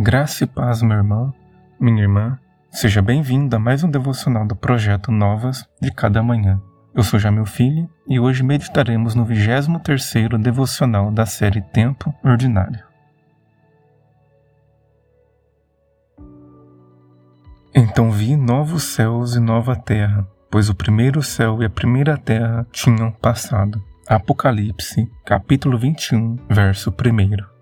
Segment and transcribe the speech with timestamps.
[0.00, 1.34] Graça e paz, meu irmão,
[1.80, 2.38] minha irmã.
[2.70, 6.62] Seja bem-vindo a mais um devocional do projeto Novas de Cada Manhã.
[6.94, 12.84] Eu sou Jamil Filho e hoje meditaremos no 23º devocional da série Tempo Ordinário.
[17.74, 22.64] Então vi novos céus e nova terra, pois o primeiro céu e a primeira terra
[22.70, 23.82] tinham passado.
[24.06, 27.57] Apocalipse, capítulo 21, verso 1.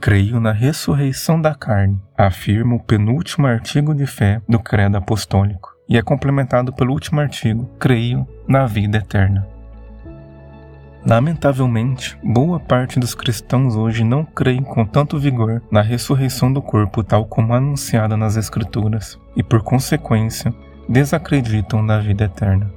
[0.00, 5.96] Creio na ressurreição da carne, afirma o penúltimo artigo de fé do Credo Apostólico, e
[5.96, 9.46] é complementado pelo último artigo: Creio na vida eterna.
[11.04, 17.02] Lamentavelmente, boa parte dos cristãos hoje não creem com tanto vigor na ressurreição do corpo,
[17.02, 20.52] tal como anunciada nas Escrituras, e por consequência,
[20.88, 22.70] desacreditam na vida eterna.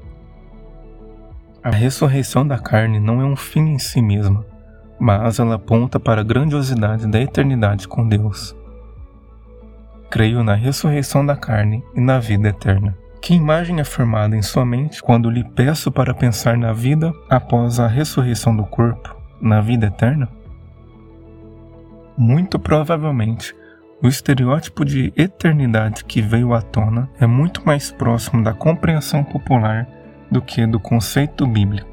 [1.63, 4.45] A ressurreição da carne não é um fim em si mesma,
[4.99, 8.55] mas ela aponta para a grandiosidade da eternidade com Deus.
[10.09, 12.97] Creio na ressurreição da carne e na vida eterna.
[13.21, 17.79] Que imagem é formada em sua mente quando lhe peço para pensar na vida após
[17.79, 20.29] a ressurreição do corpo, na vida eterna?
[22.17, 23.55] Muito provavelmente,
[24.01, 29.87] o estereótipo de eternidade que veio à tona é muito mais próximo da compreensão popular
[30.31, 31.88] do que do conceito bíblico.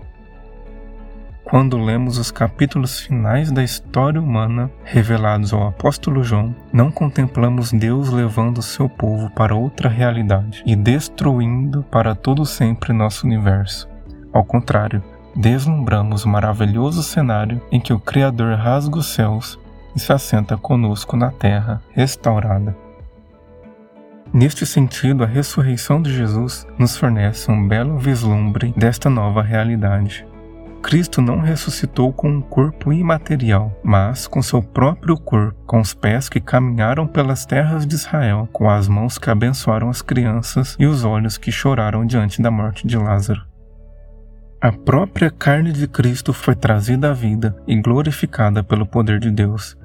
[1.48, 8.10] Quando lemos os capítulos finais da história humana revelados ao apóstolo João, não contemplamos Deus
[8.10, 13.88] levando seu povo para outra realidade e destruindo para todo sempre nosso universo.
[14.32, 15.00] Ao contrário,
[15.36, 19.56] deslumbramos o maravilhoso cenário em que o Criador rasga os céus
[19.94, 22.76] e se assenta conosco na terra restaurada.
[24.34, 30.26] Neste sentido, a ressurreição de Jesus nos fornece um belo vislumbre desta nova realidade.
[30.86, 36.28] Cristo não ressuscitou com um corpo imaterial, mas com seu próprio corpo, com os pés
[36.28, 41.02] que caminharam pelas terras de Israel, com as mãos que abençoaram as crianças e os
[41.02, 43.42] olhos que choraram diante da morte de Lázaro.
[44.60, 49.76] A própria carne de Cristo foi trazida à vida e glorificada pelo poder de Deus,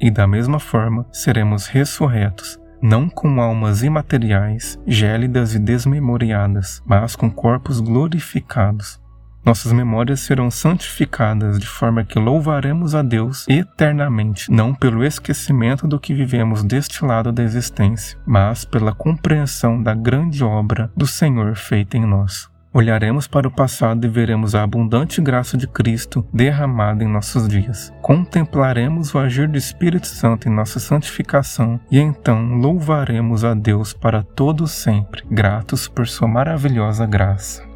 [0.00, 7.30] e da mesma forma seremos ressurretos, não com almas imateriais, gélidas e desmemoriadas, mas com
[7.30, 9.00] corpos glorificados
[9.48, 15.98] nossas memórias serão santificadas de forma que louvaremos a Deus eternamente, não pelo esquecimento do
[15.98, 21.96] que vivemos deste lado da existência, mas pela compreensão da grande obra do Senhor feita
[21.96, 22.46] em nós.
[22.74, 27.90] Olharemos para o passado e veremos a abundante graça de Cristo derramada em nossos dias.
[28.02, 34.22] Contemplaremos o agir do Espírito Santo em nossa santificação e então louvaremos a Deus para
[34.22, 37.67] todo sempre, gratos por sua maravilhosa graça.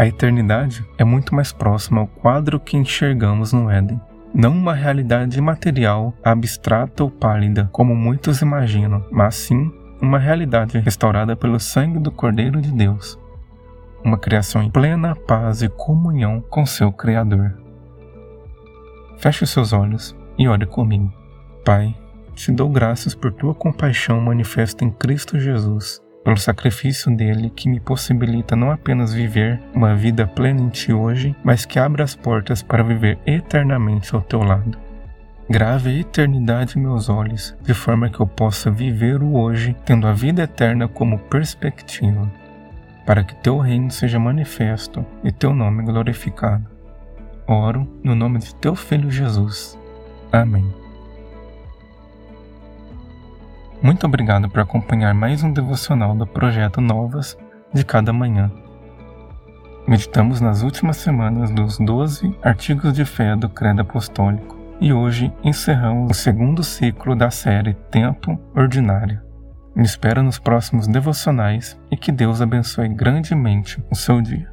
[0.00, 4.00] A eternidade é muito mais próxima ao quadro que enxergamos no Éden.
[4.32, 11.36] Não uma realidade imaterial, abstrata ou pálida, como muitos imaginam, mas sim uma realidade restaurada
[11.36, 13.18] pelo sangue do Cordeiro de Deus.
[14.02, 17.52] Uma criação em plena paz e comunhão com seu Criador.
[19.18, 21.12] Feche os seus olhos e ore comigo.
[21.62, 21.94] Pai,
[22.34, 27.80] te dou graças por tua compaixão manifesta em Cristo Jesus pelo sacrifício dele que me
[27.80, 32.62] possibilita não apenas viver uma vida plena em ti hoje, mas que abre as portas
[32.62, 34.78] para viver eternamente ao teu lado.
[35.48, 40.06] Grave a eternidade em meus olhos, de forma que eu possa viver o hoje, tendo
[40.06, 42.30] a vida eterna como perspectiva,
[43.04, 46.64] para que teu reino seja manifesto e teu nome glorificado.
[47.48, 49.76] Oro no nome de teu Filho Jesus.
[50.30, 50.79] Amém.
[53.82, 57.36] Muito obrigado por acompanhar mais um devocional do projeto Novas
[57.72, 58.52] de cada manhã.
[59.88, 66.10] Meditamos nas últimas semanas dos 12 artigos de fé do Credo Apostólico e hoje encerramos
[66.10, 69.18] o segundo ciclo da série Tempo Ordinário.
[69.74, 74.49] Me espero nos próximos devocionais e que Deus abençoe grandemente o seu dia.